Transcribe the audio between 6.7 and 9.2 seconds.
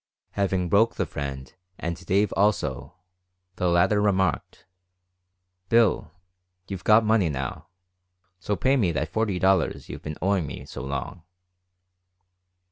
got money now, so pay me that